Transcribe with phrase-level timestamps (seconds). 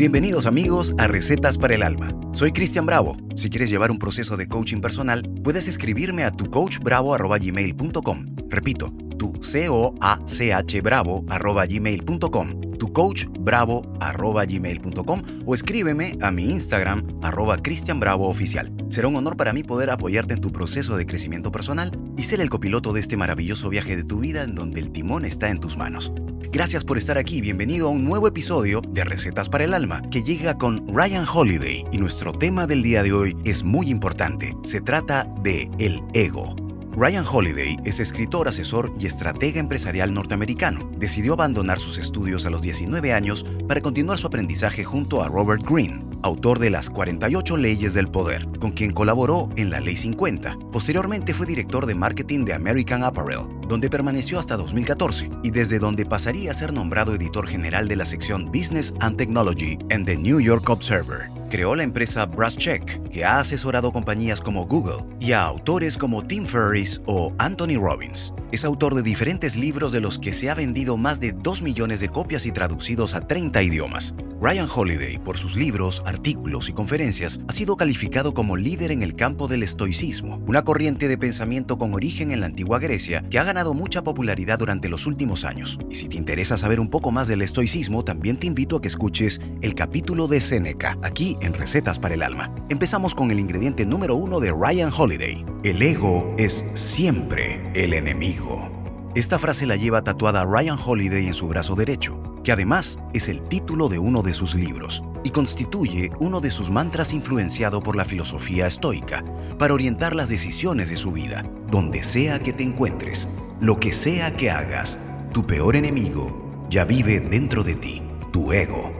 [0.00, 2.14] Bienvenidos amigos a Recetas para el Alma.
[2.32, 3.18] Soy Cristian Bravo.
[3.36, 8.36] Si quieres llevar un proceso de coaching personal, puedes escribirme a tucoachbravo.gmail.com.
[8.48, 17.58] Repito, tu c o a c h bravo@gmail.com tucoachbravo.gmail.com o escríbeme a mi Instagram arroba
[17.58, 18.72] cristianbravooficial.
[18.88, 22.40] Será un honor para mí poder apoyarte en tu proceso de crecimiento personal y ser
[22.40, 25.60] el copiloto de este maravilloso viaje de tu vida en donde el timón está en
[25.60, 26.10] tus manos.
[26.52, 30.24] Gracias por estar aquí, bienvenido a un nuevo episodio de Recetas para el Alma que
[30.24, 34.56] llega con Ryan Holiday y nuestro tema del día de hoy es muy importante.
[34.64, 36.56] Se trata de el ego.
[36.90, 40.90] Ryan Holiday es escritor, asesor y estratega empresarial norteamericano.
[40.98, 45.62] Decidió abandonar sus estudios a los 19 años para continuar su aprendizaje junto a Robert
[45.64, 50.58] Greene, autor de las 48 leyes del poder, con quien colaboró en la Ley 50.
[50.72, 56.06] Posteriormente fue director de marketing de American Apparel, donde permaneció hasta 2014 y desde donde
[56.06, 60.40] pasaría a ser nombrado editor general de la sección Business and Technology en The New
[60.40, 61.30] York Observer.
[61.50, 66.46] Creó la empresa Brasscheck, que ha asesorado compañías como Google y a autores como Tim
[66.46, 68.32] Ferriss o Anthony Robbins.
[68.52, 72.00] Es autor de diferentes libros de los que se ha vendido más de 2 millones
[72.00, 74.14] de copias y traducidos a 30 idiomas.
[74.42, 79.14] Ryan Holiday, por sus libros, artículos y conferencias, ha sido calificado como líder en el
[79.14, 83.44] campo del estoicismo, una corriente de pensamiento con origen en la antigua Grecia que ha
[83.44, 85.78] ganado mucha popularidad durante los últimos años.
[85.90, 88.88] Y si te interesa saber un poco más del estoicismo, también te invito a que
[88.88, 92.50] escuches el capítulo de Seneca, aquí en Recetas para el Alma.
[92.70, 95.44] Empezamos con el ingrediente número uno de Ryan Holiday.
[95.64, 98.79] El ego es siempre el enemigo.
[99.14, 103.42] Esta frase la lleva tatuada Ryan Holiday en su brazo derecho que además es el
[103.42, 108.04] título de uno de sus libros y constituye uno de sus mantras influenciado por la
[108.04, 109.24] filosofía estoica
[109.58, 113.28] para orientar las decisiones de su vida, donde sea que te encuentres,
[113.60, 114.98] lo que sea que hagas,
[115.32, 118.02] tu peor enemigo ya vive dentro de ti,
[118.32, 118.99] tu ego.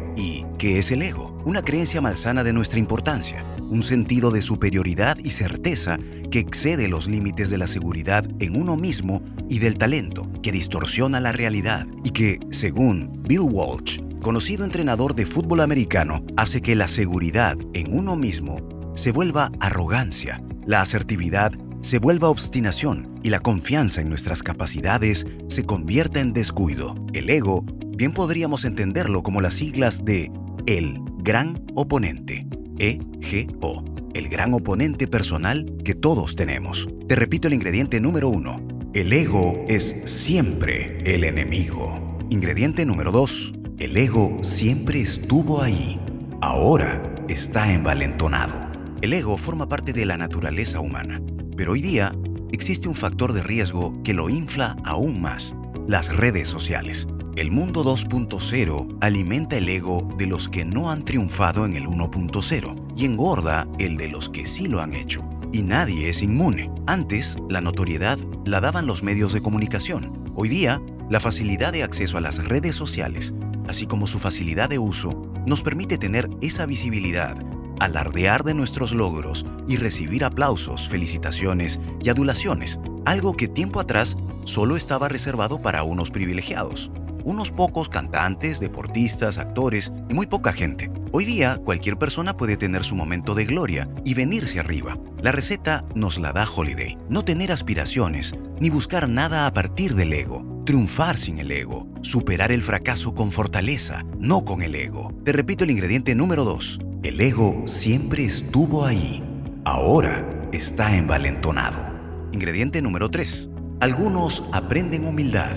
[0.61, 1.35] ¿Y qué es el ego?
[1.47, 5.97] Una creencia malsana de nuestra importancia, un sentido de superioridad y certeza
[6.31, 11.19] que excede los límites de la seguridad en uno mismo y del talento, que distorsiona
[11.19, 16.89] la realidad y que, según Bill Walsh, conocido entrenador de fútbol americano, hace que la
[16.89, 18.59] seguridad en uno mismo
[18.95, 25.65] se vuelva arrogancia, la asertividad se vuelva obstinación y la confianza en nuestras capacidades se
[25.65, 26.97] convierta en descuido.
[27.15, 27.65] El ego
[27.97, 30.31] bien podríamos entenderlo como las siglas de
[30.67, 32.47] el gran oponente.
[32.79, 33.85] EGO,
[34.15, 36.89] el gran oponente personal que todos tenemos.
[37.09, 38.67] Te repito el ingrediente número uno.
[38.95, 42.19] El ego es siempre el enemigo.
[42.31, 43.53] Ingrediente número dos.
[43.79, 46.01] El ego siempre estuvo ahí.
[46.41, 48.71] Ahora está envalentonado.
[49.03, 51.23] El ego forma parte de la naturaleza humana,
[51.57, 52.15] pero hoy día
[52.53, 55.55] existe un factor de riesgo que lo infla aún más,
[55.89, 57.09] las redes sociales.
[57.37, 62.93] El mundo 2.0 alimenta el ego de los que no han triunfado en el 1.0
[62.97, 65.23] y engorda el de los que sí lo han hecho.
[65.53, 66.73] Y nadie es inmune.
[66.89, 70.33] Antes, la notoriedad la daban los medios de comunicación.
[70.35, 73.33] Hoy día, la facilidad de acceso a las redes sociales,
[73.69, 77.37] así como su facilidad de uso, nos permite tener esa visibilidad,
[77.79, 84.77] alardear de nuestros logros y recibir aplausos, felicitaciones y adulaciones, algo que tiempo atrás solo
[84.77, 86.91] estaba reservado para unos privilegiados
[87.25, 90.91] unos pocos cantantes, deportistas, actores y muy poca gente.
[91.13, 94.97] Hoy día cualquier persona puede tener su momento de gloria y venirse arriba.
[95.23, 96.97] La receta nos la da Holiday.
[97.09, 100.63] No tener aspiraciones, ni buscar nada a partir del ego.
[100.65, 101.89] Triunfar sin el ego.
[102.03, 105.13] Superar el fracaso con fortaleza, no con el ego.
[105.25, 106.81] Te repito el ingrediente número 2.
[107.03, 109.23] El ego siempre estuvo ahí.
[109.65, 111.91] Ahora está envalentonado.
[112.33, 113.51] Ingrediente número 3.
[113.81, 115.57] Algunos aprenden humildad,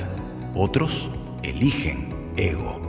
[0.56, 1.12] otros
[1.44, 2.82] eligen ego.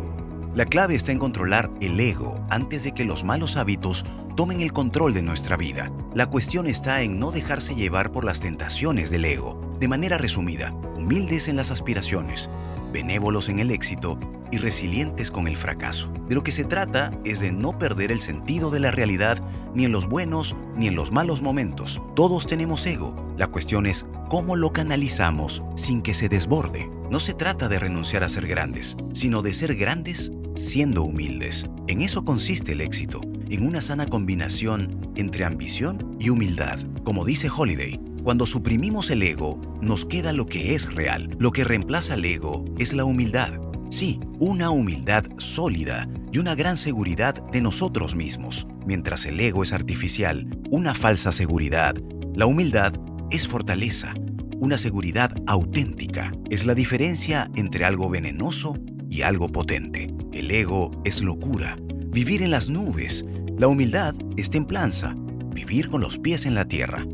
[0.55, 4.05] La clave está en controlar el ego antes de que los malos hábitos
[4.37, 5.91] tomen el control de nuestra vida.
[6.15, 9.61] La cuestión está en no dejarse llevar por las tentaciones del ego.
[9.81, 12.51] De manera resumida, humildes en las aspiraciones,
[12.93, 14.17] benévolos en el éxito
[14.53, 16.13] y resilientes con el fracaso.
[16.29, 19.43] De lo que se trata es de no perder el sentido de la realidad
[19.75, 22.01] ni en los buenos ni en los malos momentos.
[22.15, 23.17] Todos tenemos ego.
[23.37, 26.89] La cuestión es cómo lo canalizamos sin que se desborde.
[27.15, 31.65] No se trata de renunciar a ser grandes, sino de ser grandes siendo humildes.
[31.87, 33.21] En eso consiste el éxito,
[33.51, 36.81] en una sana combinación entre ambición y humildad.
[37.05, 41.31] Como dice Holiday, cuando suprimimos el ego, nos queda lo que es real.
[41.39, 43.61] Lo que reemplaza el ego es la humildad.
[43.91, 48.67] Sí, una humildad sólida y una gran seguridad de nosotros mismos.
[48.87, 51.95] Mientras el ego es artificial, una falsa seguridad,
[52.35, 52.93] la humildad
[53.31, 54.15] es fortaleza,
[54.59, 56.33] una seguridad auténtica.
[56.51, 58.79] Es la diferencia entre algo venenoso
[59.09, 60.15] y algo potente.
[60.33, 61.77] El ego es locura,
[62.09, 63.25] vivir en las nubes.
[63.57, 65.15] La humildad es templanza,
[65.55, 67.07] vivir con los pies en la tierra.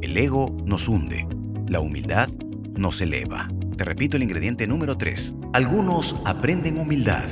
[0.00, 1.26] El ego nos hunde,
[1.68, 2.28] la humildad
[2.76, 3.48] nos eleva.
[3.76, 5.34] Te repito el ingrediente número 3.
[5.52, 7.28] Algunos aprenden humildad,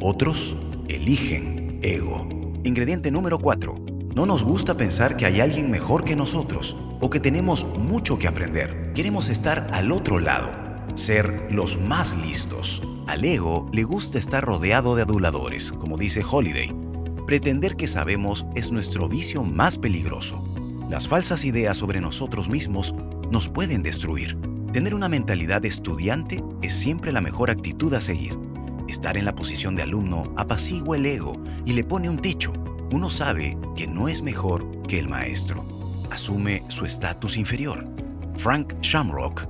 [0.00, 0.56] otros
[0.88, 2.28] eligen ego.
[2.64, 3.74] Ingrediente número 4.
[4.14, 8.28] No nos gusta pensar que hay alguien mejor que nosotros o que tenemos mucho que
[8.28, 8.79] aprender.
[8.94, 10.50] Queremos estar al otro lado,
[10.94, 12.82] ser los más listos.
[13.06, 16.74] Al ego le gusta estar rodeado de aduladores, como dice Holiday.
[17.24, 20.44] Pretender que sabemos es nuestro vicio más peligroso.
[20.88, 22.92] Las falsas ideas sobre nosotros mismos
[23.30, 24.36] nos pueden destruir.
[24.72, 28.36] Tener una mentalidad estudiante es siempre la mejor actitud a seguir.
[28.88, 32.52] Estar en la posición de alumno apacigua el ego y le pone un techo.
[32.90, 35.64] Uno sabe que no es mejor que el maestro.
[36.10, 37.86] Asume su estatus inferior.
[38.40, 39.46] Frank Shamrock,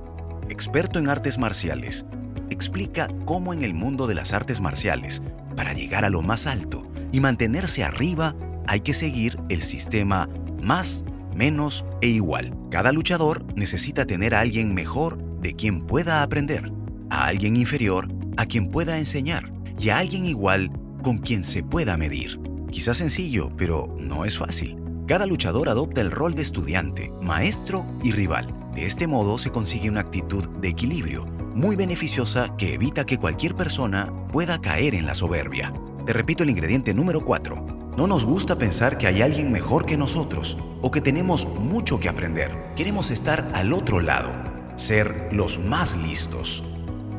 [0.49, 2.05] experto en artes marciales,
[2.49, 5.23] explica cómo en el mundo de las artes marciales,
[5.55, 8.35] para llegar a lo más alto y mantenerse arriba,
[8.67, 10.27] hay que seguir el sistema
[10.61, 12.53] más menos e igual.
[12.69, 16.69] Cada luchador necesita tener a alguien mejor de quien pueda aprender,
[17.09, 20.69] a alguien inferior a quien pueda enseñar y a alguien igual
[21.01, 22.41] con quien se pueda medir.
[22.71, 24.77] Quizás sencillo, pero no es fácil.
[25.07, 28.60] Cada luchador adopta el rol de estudiante, maestro y rival.
[28.73, 33.55] De este modo se consigue una actitud de equilibrio muy beneficiosa que evita que cualquier
[33.55, 35.73] persona pueda caer en la soberbia.
[36.05, 37.93] Te repito el ingrediente número 4.
[37.97, 42.07] No nos gusta pensar que hay alguien mejor que nosotros o que tenemos mucho que
[42.07, 42.73] aprender.
[42.75, 44.31] Queremos estar al otro lado,
[44.77, 46.63] ser los más listos.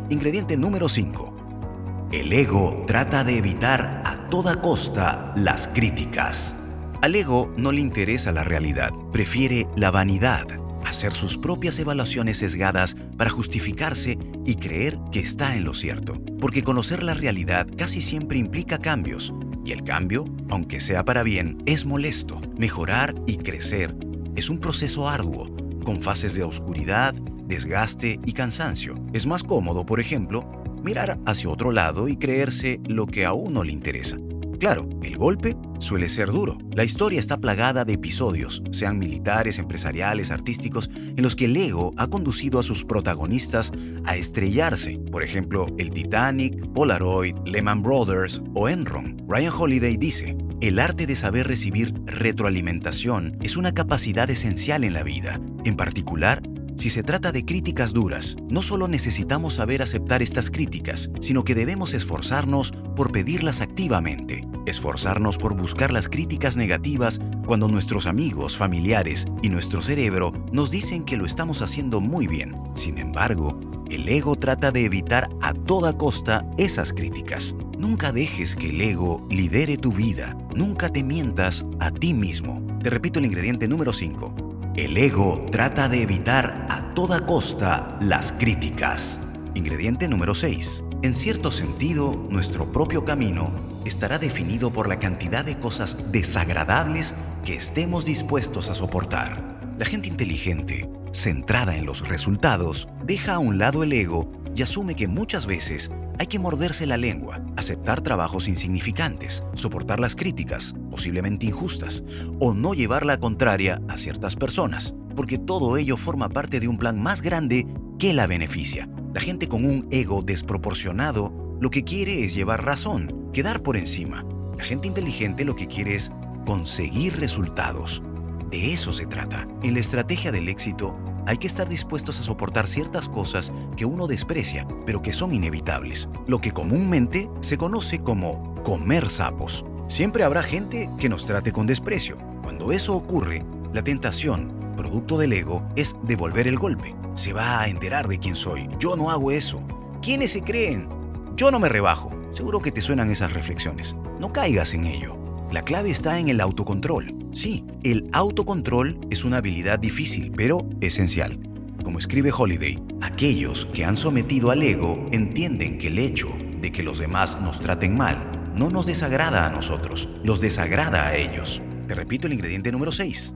[0.09, 2.09] Ingrediente número 5.
[2.13, 6.55] El ego trata de evitar a toda costa las críticas.
[7.03, 10.47] Al ego no le interesa la realidad, prefiere la vanidad,
[10.93, 16.21] hacer sus propias evaluaciones sesgadas para justificarse y creer que está en lo cierto.
[16.39, 19.33] Porque conocer la realidad casi siempre implica cambios,
[19.65, 22.43] y el cambio, aunque sea para bien, es molesto.
[22.59, 23.97] Mejorar y crecer
[24.37, 25.49] es un proceso arduo,
[25.83, 27.15] con fases de oscuridad,
[27.47, 28.95] desgaste y cansancio.
[29.15, 30.45] Es más cómodo, por ejemplo,
[30.85, 34.19] mirar hacia otro lado y creerse lo que a uno le interesa.
[34.63, 36.57] Claro, el golpe suele ser duro.
[36.71, 41.93] La historia está plagada de episodios, sean militares, empresariales, artísticos, en los que el ego
[41.97, 43.73] ha conducido a sus protagonistas
[44.05, 45.01] a estrellarse.
[45.11, 49.21] Por ejemplo, el Titanic, Polaroid, Lehman Brothers o Enron.
[49.27, 55.03] Ryan Holiday dice, el arte de saber recibir retroalimentación es una capacidad esencial en la
[55.03, 56.41] vida, en particular
[56.77, 61.55] si se trata de críticas duras, no solo necesitamos saber aceptar estas críticas, sino que
[61.55, 69.27] debemos esforzarnos por pedirlas activamente, esforzarnos por buscar las críticas negativas cuando nuestros amigos, familiares
[69.43, 72.57] y nuestro cerebro nos dicen que lo estamos haciendo muy bien.
[72.75, 73.61] Sin embargo,
[73.91, 77.55] el ego trata de evitar a toda costa esas críticas.
[77.79, 80.37] Nunca dejes que el ego lidere tu vida.
[80.55, 82.67] Nunca te mientas a ti mismo.
[82.83, 84.52] Te repito el ingrediente número 5.
[84.75, 89.21] El ego trata de evitar a toda costa las críticas.
[89.55, 90.83] Ingrediente número 6.
[91.03, 93.53] En cierto sentido, nuestro propio camino
[93.85, 97.15] estará definido por la cantidad de cosas desagradables
[97.45, 99.61] que estemos dispuestos a soportar.
[99.79, 104.95] La gente inteligente, centrada en los resultados, deja a un lado el ego y asume
[104.95, 111.47] que muchas veces hay que morderse la lengua, aceptar trabajos insignificantes, soportar las críticas, posiblemente
[111.47, 112.05] injustas,
[112.39, 116.79] o no llevar la contraria a ciertas personas, porque todo ello forma parte de un
[116.79, 117.67] plan más grande
[117.99, 118.89] que la beneficia.
[119.15, 124.25] La gente con un ego desproporcionado lo que quiere es llevar razón, quedar por encima.
[124.59, 126.11] La gente inteligente lo que quiere es
[126.45, 128.03] conseguir resultados.
[128.51, 129.47] De eso se trata.
[129.63, 134.07] En la estrategia del éxito hay que estar dispuestos a soportar ciertas cosas que uno
[134.07, 139.65] desprecia, pero que son inevitables, lo que comúnmente se conoce como comer sapos.
[139.89, 142.17] Siempre habrá gente que nos trate con desprecio.
[142.43, 146.95] Cuando eso ocurre, la tentación, producto del ego, es devolver el golpe.
[147.15, 148.69] Se va a enterar de quién soy.
[148.79, 149.61] Yo no hago eso.
[150.01, 150.89] ¿Quiénes se creen?
[151.37, 152.11] Yo no me rebajo.
[152.31, 153.97] Seguro que te suenan esas reflexiones.
[154.19, 155.17] No caigas en ello.
[155.51, 157.22] La clave está en el autocontrol.
[157.33, 161.39] Sí, el autocontrol es una habilidad difícil, pero esencial.
[161.83, 166.29] Como escribe Holiday, aquellos que han sometido al ego entienden que el hecho
[166.61, 171.17] de que los demás nos traten mal no nos desagrada a nosotros, los desagrada a
[171.17, 171.63] ellos.
[171.89, 173.33] Te repito el ingrediente número 6.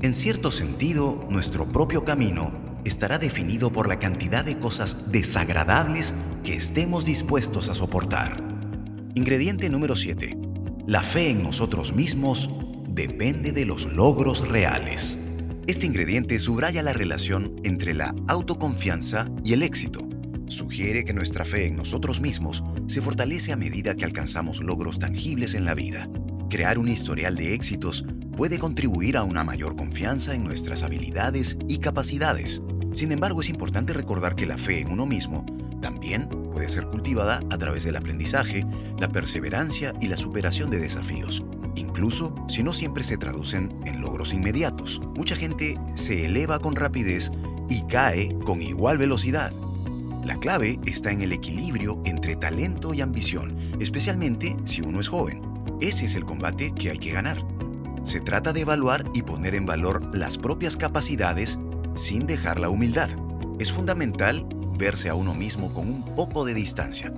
[0.00, 2.50] En cierto sentido, nuestro propio camino
[2.86, 8.42] estará definido por la cantidad de cosas desagradables que estemos dispuestos a soportar.
[9.14, 10.34] Ingrediente número 7.
[10.86, 12.50] La fe en nosotros mismos
[12.94, 15.18] depende de los logros reales.
[15.66, 20.08] Este ingrediente subraya la relación entre la autoconfianza y el éxito.
[20.46, 25.54] sugiere que nuestra fe en nosotros mismos se fortalece a medida que alcanzamos logros tangibles
[25.54, 26.08] en la vida.
[26.50, 28.04] Crear un historial de éxitos
[28.36, 32.62] puede contribuir a una mayor confianza en nuestras habilidades y capacidades.
[32.92, 35.46] Sin embargo, es importante recordar que la fe en uno mismo
[35.80, 38.64] también puede ser cultivada a través del aprendizaje,
[38.98, 41.42] la perseverancia y la superación de desafíos,
[41.76, 45.00] incluso si no siempre se traducen en logros inmediatos.
[45.14, 47.30] Mucha gente se eleva con rapidez
[47.68, 49.52] y cae con igual velocidad.
[50.24, 55.42] La clave está en el equilibrio entre talento y ambición, especialmente si uno es joven.
[55.80, 57.44] Ese es el combate que hay que ganar.
[58.04, 61.58] Se trata de evaluar y poner en valor las propias capacidades
[61.94, 63.10] sin dejar la humildad.
[63.58, 64.46] Es fundamental
[64.78, 67.12] verse a uno mismo con un poco de distancia,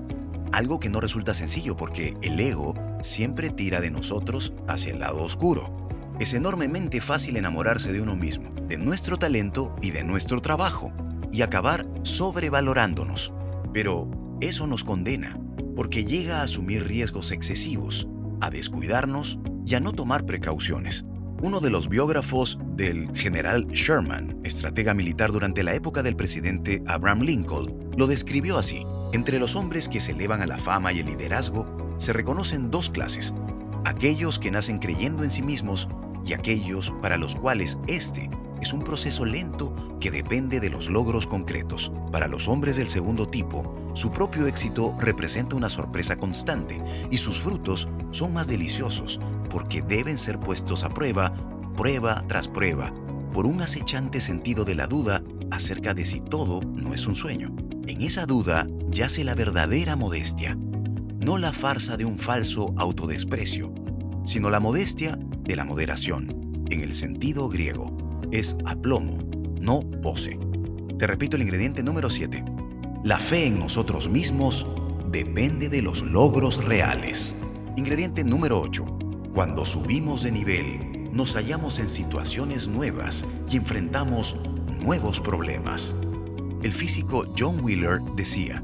[0.52, 5.22] algo que no resulta sencillo porque el ego siempre tira de nosotros hacia el lado
[5.22, 5.88] oscuro.
[6.18, 10.92] Es enormemente fácil enamorarse de uno mismo, de nuestro talento y de nuestro trabajo,
[11.30, 13.32] y acabar sobrevalorándonos.
[13.72, 14.10] Pero
[14.40, 15.38] eso nos condena,
[15.74, 18.08] porque llega a asumir riesgos excesivos,
[18.40, 21.04] a descuidarnos y a no tomar precauciones.
[21.42, 27.20] Uno de los biógrafos del general Sherman, estratega militar durante la época del presidente Abraham
[27.20, 28.86] Lincoln, lo describió así.
[29.12, 32.90] Entre los hombres que se elevan a la fama y el liderazgo, se reconocen dos
[32.90, 33.34] clases.
[33.84, 35.88] Aquellos que nacen creyendo en sí mismos
[36.24, 38.28] y aquellos para los cuales este
[38.60, 41.92] es un proceso lento que depende de los logros concretos.
[42.10, 47.40] Para los hombres del segundo tipo, su propio éxito representa una sorpresa constante y sus
[47.40, 51.32] frutos son más deliciosos porque deben ser puestos a prueba,
[51.76, 52.92] prueba tras prueba,
[53.32, 57.54] por un acechante sentido de la duda acerca de si todo no es un sueño.
[57.86, 60.58] En esa duda yace la verdadera modestia,
[61.20, 63.72] no la farsa de un falso autodesprecio,
[64.24, 67.96] sino la modestia de la moderación, en el sentido griego
[68.32, 69.18] es aplomo,
[69.60, 70.36] no pose.
[70.98, 72.44] Te repito el ingrediente número 7.
[73.04, 74.66] La fe en nosotros mismos
[75.12, 77.36] depende de los logros reales.
[77.76, 78.84] Ingrediente número 8.
[79.32, 84.34] Cuando subimos de nivel, nos hallamos en situaciones nuevas y enfrentamos
[84.80, 85.94] nuevos problemas.
[86.66, 88.60] El físico John Wheeler decía,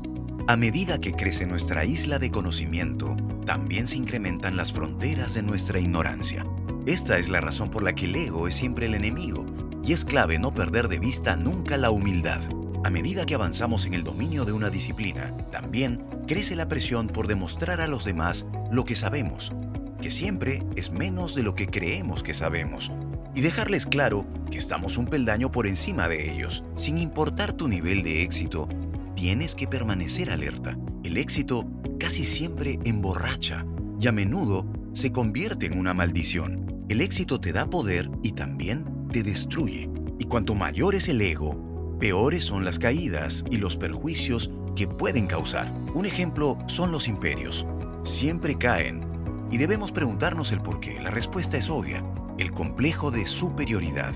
[0.48, 3.14] a medida que crece nuestra isla de conocimiento,
[3.46, 6.44] también se incrementan las fronteras de nuestra ignorancia.
[6.84, 9.46] Esta es la razón por la que el ego es siempre el enemigo,
[9.84, 12.40] y es clave no perder de vista nunca la humildad.
[12.82, 17.28] A medida que avanzamos en el dominio de una disciplina, también crece la presión por
[17.28, 19.52] demostrar a los demás lo que sabemos,
[20.00, 22.90] que siempre es menos de lo que creemos que sabemos,
[23.34, 26.64] y dejarles claro que estamos un peldaño por encima de ellos.
[26.74, 28.68] Sin importar tu nivel de éxito,
[29.14, 30.76] tienes que permanecer alerta.
[31.04, 31.66] El éxito
[31.98, 33.64] casi siempre emborracha
[34.00, 36.84] y a menudo se convierte en una maldición.
[36.88, 39.88] El éxito te da poder y también te destruye.
[40.18, 45.26] Y cuanto mayor es el ego, peores son las caídas y los perjuicios que pueden
[45.26, 45.72] causar.
[45.94, 47.66] Un ejemplo son los imperios.
[48.04, 49.06] Siempre caen
[49.50, 51.00] y debemos preguntarnos el por qué.
[51.00, 52.02] La respuesta es obvia,
[52.38, 54.14] el complejo de superioridad.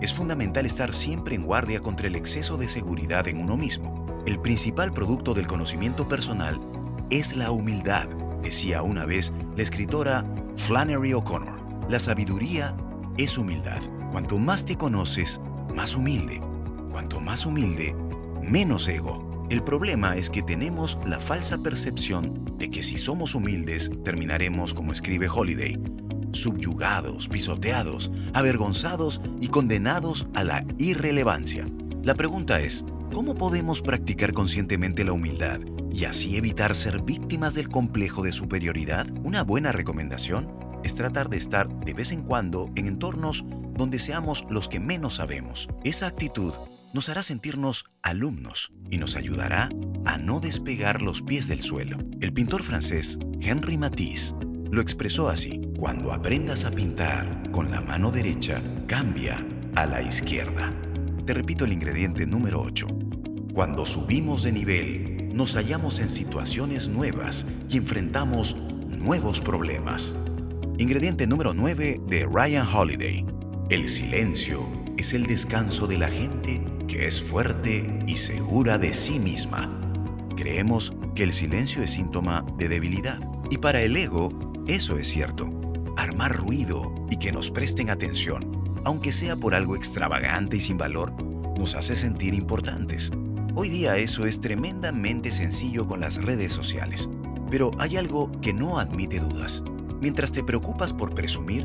[0.00, 4.06] Es fundamental estar siempre en guardia contra el exceso de seguridad en uno mismo.
[4.26, 6.60] El principal producto del conocimiento personal
[7.10, 8.08] es la humildad,
[8.42, 10.24] decía una vez la escritora
[10.56, 11.88] Flannery O'Connor.
[11.88, 12.76] La sabiduría
[13.16, 13.80] es humildad.
[14.10, 15.40] Cuanto más te conoces,
[15.74, 16.40] más humilde.
[16.90, 17.94] Cuanto más humilde,
[18.42, 19.46] menos ego.
[19.48, 24.92] El problema es que tenemos la falsa percepción de que si somos humildes terminaremos, como
[24.92, 25.78] escribe Holiday,
[26.32, 31.66] subyugados, pisoteados, avergonzados y condenados a la irrelevancia.
[32.02, 35.60] La pregunta es, ¿cómo podemos practicar conscientemente la humildad
[35.92, 39.06] y así evitar ser víctimas del complejo de superioridad?
[39.24, 40.48] Una buena recomendación
[40.84, 45.16] es tratar de estar de vez en cuando en entornos donde seamos los que menos
[45.16, 45.68] sabemos.
[45.84, 46.52] Esa actitud
[46.92, 49.68] nos hará sentirnos alumnos y nos ayudará
[50.04, 51.98] a no despegar los pies del suelo.
[52.20, 54.34] El pintor francés Henri Matisse
[54.70, 60.72] lo expresó así, cuando aprendas a pintar con la mano derecha, cambia a la izquierda.
[61.24, 62.86] Te repito el ingrediente número 8.
[63.52, 70.16] Cuando subimos de nivel, nos hallamos en situaciones nuevas y enfrentamos nuevos problemas.
[70.78, 73.24] Ingrediente número 9 de Ryan Holiday.
[73.70, 79.18] El silencio es el descanso de la gente que es fuerte y segura de sí
[79.18, 79.70] misma.
[80.36, 83.18] Creemos que el silencio es síntoma de debilidad.
[83.50, 85.48] Y para el ego, eso es cierto.
[85.96, 91.12] Armar ruido y que nos presten atención, aunque sea por algo extravagante y sin valor,
[91.56, 93.12] nos hace sentir importantes.
[93.54, 97.08] Hoy día eso es tremendamente sencillo con las redes sociales.
[97.48, 99.62] Pero hay algo que no admite dudas.
[100.00, 101.64] Mientras te preocupas por presumir,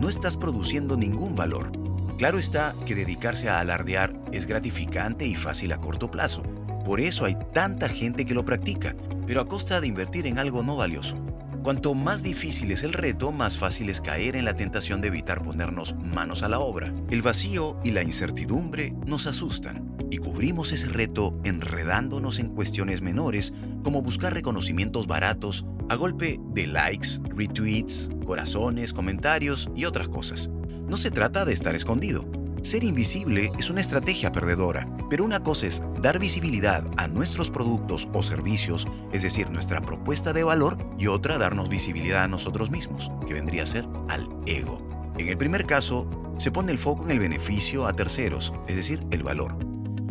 [0.00, 1.70] no estás produciendo ningún valor.
[2.18, 6.42] Claro está que dedicarse a alardear es gratificante y fácil a corto plazo.
[6.84, 10.64] Por eso hay tanta gente que lo practica, pero a costa de invertir en algo
[10.64, 11.16] no valioso.
[11.62, 15.42] Cuanto más difícil es el reto, más fácil es caer en la tentación de evitar
[15.42, 16.94] ponernos manos a la obra.
[17.10, 23.52] El vacío y la incertidumbre nos asustan y cubrimos ese reto enredándonos en cuestiones menores
[23.84, 30.50] como buscar reconocimientos baratos a golpe de likes, retweets, corazones, comentarios y otras cosas.
[30.88, 32.29] No se trata de estar escondido,
[32.62, 38.08] ser invisible es una estrategia perdedora, pero una cosa es dar visibilidad a nuestros productos
[38.12, 43.10] o servicios, es decir, nuestra propuesta de valor, y otra darnos visibilidad a nosotros mismos,
[43.26, 44.86] que vendría a ser al ego.
[45.18, 49.04] En el primer caso, se pone el foco en el beneficio a terceros, es decir,
[49.10, 49.56] el valor.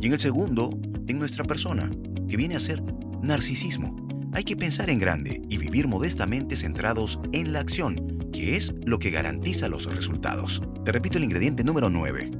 [0.01, 0.77] Y en el segundo,
[1.07, 1.89] en nuestra persona,
[2.27, 2.83] que viene a ser
[3.21, 3.95] narcisismo.
[4.33, 8.99] Hay que pensar en grande y vivir modestamente centrados en la acción, que es lo
[8.99, 10.61] que garantiza los resultados.
[10.85, 12.31] Te repito el ingrediente número 9.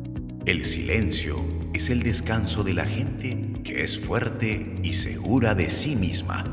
[0.46, 1.44] El silencio
[1.74, 6.46] es el descanso de la gente que es fuerte y segura de sí misma.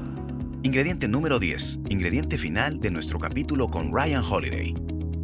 [0.62, 1.80] Ingrediente número 10.
[1.88, 4.74] Ingrediente final de nuestro capítulo con Ryan Holiday.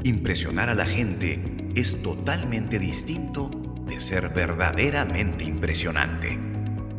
[0.04, 3.50] Impresionar a la gente es totalmente distinto
[3.86, 6.38] de ser verdaderamente impresionante.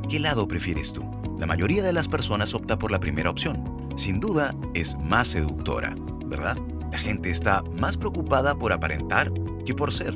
[0.09, 1.09] ¿Qué lado prefieres tú?
[1.39, 3.63] La mayoría de las personas opta por la primera opción.
[3.95, 6.57] Sin duda, es más seductora, ¿verdad?
[6.93, 9.31] La gente está más preocupada por aparentar
[9.65, 10.15] que por ser.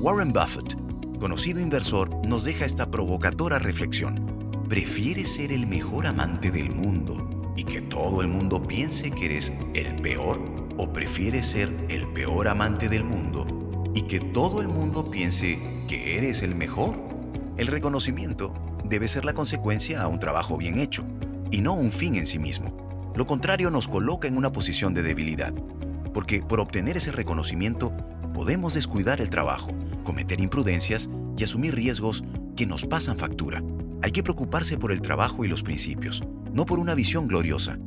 [0.00, 0.76] Warren Buffett,
[1.20, 4.66] conocido inversor, nos deja esta provocadora reflexión.
[4.68, 9.52] ¿Prefieres ser el mejor amante del mundo y que todo el mundo piense que eres
[9.74, 10.40] el peor?
[10.78, 13.46] ¿O prefieres ser el peor amante del mundo
[13.94, 16.96] y que todo el mundo piense que eres el mejor?
[17.56, 18.52] El reconocimiento
[18.84, 21.04] debe ser la consecuencia a un trabajo bien hecho
[21.52, 23.12] y no un fin en sí mismo.
[23.14, 25.54] Lo contrario nos coloca en una posición de debilidad,
[26.14, 27.92] porque por obtener ese reconocimiento
[28.32, 29.72] podemos descuidar el trabajo,
[30.04, 32.24] cometer imprudencias y asumir riesgos
[32.56, 33.62] que nos pasan factura.
[34.02, 37.78] Hay que preocuparse por el trabajo y los principios, no por una visión gloriosa.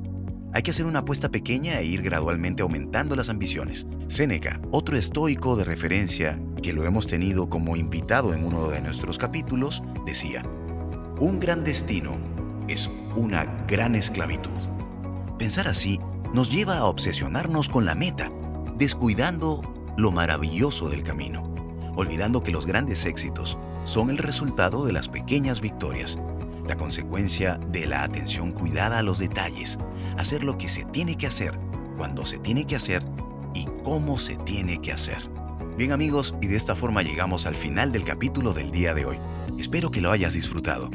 [0.53, 3.87] Hay que hacer una apuesta pequeña e ir gradualmente aumentando las ambiciones.
[4.07, 9.17] Séneca, otro estoico de referencia que lo hemos tenido como invitado en uno de nuestros
[9.17, 10.43] capítulos, decía,
[11.19, 12.17] un gran destino
[12.67, 14.51] es una gran esclavitud.
[15.37, 15.99] Pensar así
[16.37, 18.29] nos lleva a obsesionarnos con la meta,
[18.77, 19.63] descuidando
[19.97, 21.51] lo maravilloso del camino,
[21.95, 26.19] olvidando que los grandes éxitos son el resultado de las pequeñas victorias,
[26.67, 29.79] la consecuencia de la atención cuidada a los detalles,
[30.19, 31.57] hacer lo que se tiene que hacer,
[31.97, 33.03] cuando se tiene que hacer
[33.55, 35.27] y cómo se tiene que hacer.
[35.75, 39.17] Bien amigos, y de esta forma llegamos al final del capítulo del día de hoy.
[39.57, 40.91] Espero que lo hayas disfrutado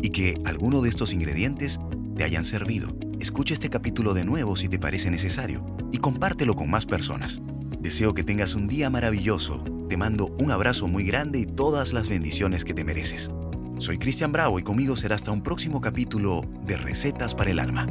[0.00, 1.80] y que alguno de estos ingredientes
[2.16, 2.94] te hayan servido.
[3.24, 7.40] Escucha este capítulo de nuevo si te parece necesario y compártelo con más personas.
[7.80, 9.64] Deseo que tengas un día maravilloso.
[9.88, 13.30] Te mando un abrazo muy grande y todas las bendiciones que te mereces.
[13.78, 17.86] Soy Cristian Bravo y conmigo será hasta un próximo capítulo de Recetas para el Alma.